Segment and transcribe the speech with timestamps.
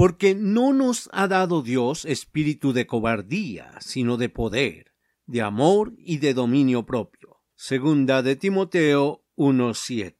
[0.00, 4.94] Porque no nos ha dado Dios espíritu de cobardía, sino de poder,
[5.26, 7.42] de amor y de dominio propio.
[7.54, 10.16] Segunda de Timoteo 1.7.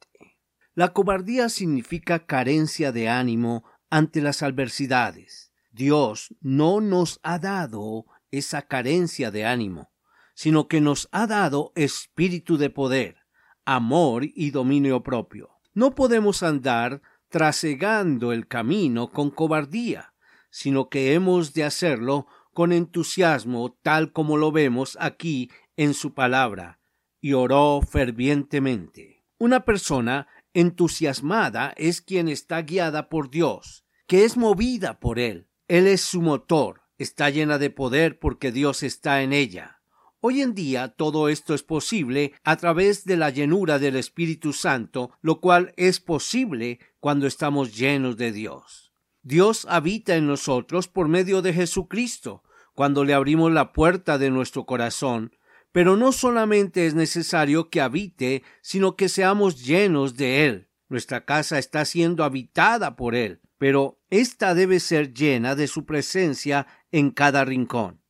[0.74, 5.50] La cobardía significa carencia de ánimo ante las adversidades.
[5.70, 9.90] Dios no nos ha dado esa carencia de ánimo,
[10.34, 13.16] sino que nos ha dado espíritu de poder,
[13.64, 15.48] amor y dominio propio.
[15.72, 20.14] No podemos andar trasegando el camino con cobardía,
[20.50, 26.80] sino que hemos de hacerlo con entusiasmo tal como lo vemos aquí en su palabra,
[27.20, 29.24] y oró fervientemente.
[29.38, 35.48] Una persona entusiasmada es quien está guiada por Dios, que es movida por Él.
[35.68, 39.79] Él es su motor, está llena de poder porque Dios está en ella.
[40.22, 45.12] Hoy en día todo esto es posible a través de la llenura del Espíritu Santo,
[45.22, 48.92] lo cual es posible cuando estamos llenos de Dios.
[49.22, 52.42] Dios habita en nosotros por medio de Jesucristo,
[52.74, 55.34] cuando le abrimos la puerta de nuestro corazón,
[55.72, 60.68] pero no solamente es necesario que habite, sino que seamos llenos de Él.
[60.90, 66.66] Nuestra casa está siendo habitada por Él, pero ésta debe ser llena de su presencia
[66.92, 68.02] en cada rincón.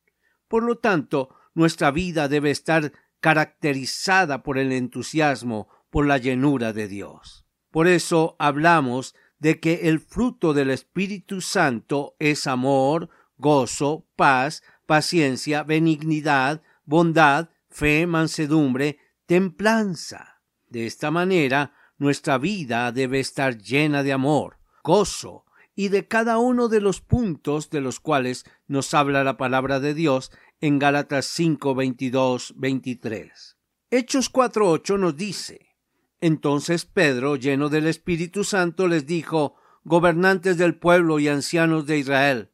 [0.49, 6.87] Por lo tanto, nuestra vida debe estar caracterizada por el entusiasmo, por la llenura de
[6.87, 7.45] Dios.
[7.69, 15.63] Por eso hablamos de que el fruto del Espíritu Santo es amor, gozo, paz, paciencia,
[15.63, 20.41] benignidad, bondad, fe, mansedumbre, templanza.
[20.67, 25.45] De esta manera, nuestra vida debe estar llena de amor, gozo,
[25.75, 29.93] y de cada uno de los puntos de los cuales nos habla la palabra de
[29.93, 30.31] Dios
[30.61, 33.57] en Gálatas 5, 22, 23.
[33.89, 35.75] Hechos 4.8 nos dice,
[36.21, 42.51] entonces Pedro, lleno del Espíritu Santo, les dijo, gobernantes del pueblo y ancianos de Israel.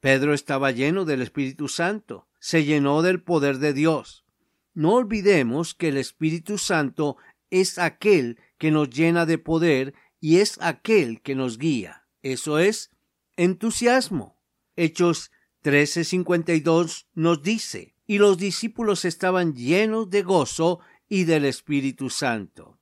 [0.00, 4.26] Pedro estaba lleno del Espíritu Santo, se llenó del poder de Dios.
[4.74, 7.16] No olvidemos que el Espíritu Santo
[7.48, 12.06] es aquel que nos llena de poder y es aquel que nos guía.
[12.22, 12.90] Eso es
[13.36, 14.38] entusiasmo.
[14.76, 15.32] Hechos
[15.68, 20.80] 13:52 nos dice, y los discípulos estaban llenos de gozo
[21.10, 22.78] y del Espíritu Santo.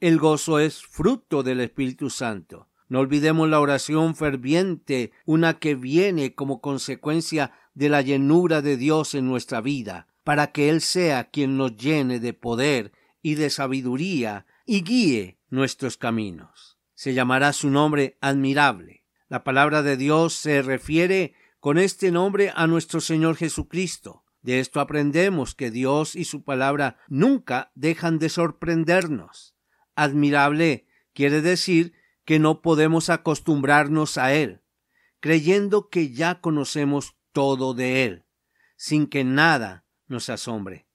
[0.00, 2.68] El gozo es fruto del Espíritu Santo.
[2.88, 9.14] No olvidemos la oración ferviente, una que viene como consecuencia de la llenura de Dios
[9.14, 12.90] en nuestra vida, para que Él sea quien nos llene de poder
[13.22, 16.78] y de sabiduría y guíe nuestros caminos.
[16.94, 19.04] Se llamará su nombre admirable.
[19.28, 21.34] La palabra de Dios se refiere
[21.64, 24.22] con este nombre a nuestro Señor Jesucristo.
[24.42, 29.56] De esto aprendemos que Dios y su palabra nunca dejan de sorprendernos.
[29.96, 31.94] Admirable quiere decir
[32.26, 34.60] que no podemos acostumbrarnos a Él,
[35.20, 38.24] creyendo que ya conocemos todo de Él,
[38.76, 40.86] sin que nada nos asombre.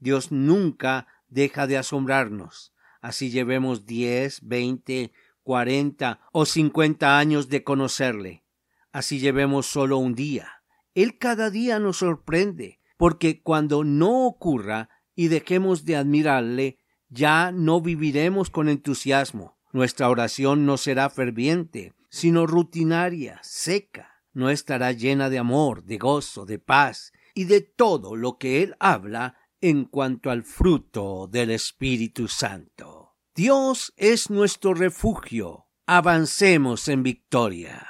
[0.00, 8.44] Dios nunca deja de asombrarnos, así llevemos diez, veinte, cuarenta o cincuenta años de conocerle.
[8.92, 10.62] Así llevemos solo un día.
[10.94, 16.78] Él cada día nos sorprende, porque cuando no ocurra y dejemos de admirarle,
[17.08, 19.58] ya no viviremos con entusiasmo.
[19.72, 24.10] Nuestra oración no será ferviente, sino rutinaria, seca.
[24.32, 28.76] No estará llena de amor, de gozo, de paz y de todo lo que Él
[28.78, 33.16] habla en cuanto al fruto del Espíritu Santo.
[33.34, 35.66] Dios es nuestro refugio.
[35.86, 37.89] Avancemos en victoria.